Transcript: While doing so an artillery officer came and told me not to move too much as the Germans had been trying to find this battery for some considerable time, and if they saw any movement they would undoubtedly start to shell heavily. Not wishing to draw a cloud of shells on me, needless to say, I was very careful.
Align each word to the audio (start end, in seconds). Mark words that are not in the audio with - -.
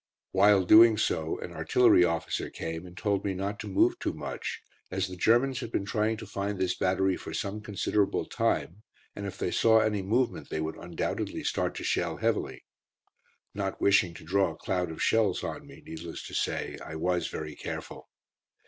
While 0.31 0.65
doing 0.65 0.97
so 0.97 1.37
an 1.41 1.51
artillery 1.53 2.03
officer 2.03 2.49
came 2.49 2.87
and 2.87 2.97
told 2.97 3.23
me 3.23 3.35
not 3.35 3.59
to 3.59 3.67
move 3.67 3.99
too 3.99 4.13
much 4.13 4.63
as 4.89 5.07
the 5.07 5.15
Germans 5.15 5.59
had 5.59 5.71
been 5.71 5.85
trying 5.85 6.17
to 6.17 6.25
find 6.25 6.57
this 6.57 6.73
battery 6.75 7.15
for 7.15 7.35
some 7.35 7.61
considerable 7.61 8.25
time, 8.25 8.81
and 9.15 9.27
if 9.27 9.37
they 9.37 9.51
saw 9.51 9.79
any 9.79 10.01
movement 10.01 10.49
they 10.49 10.59
would 10.59 10.75
undoubtedly 10.75 11.43
start 11.43 11.75
to 11.75 11.83
shell 11.83 12.17
heavily. 12.17 12.65
Not 13.53 13.79
wishing 13.79 14.15
to 14.15 14.23
draw 14.23 14.49
a 14.49 14.55
cloud 14.57 14.89
of 14.89 15.03
shells 15.03 15.43
on 15.43 15.67
me, 15.67 15.83
needless 15.85 16.25
to 16.25 16.33
say, 16.33 16.79
I 16.83 16.95
was 16.95 17.27
very 17.27 17.53
careful. 17.53 18.09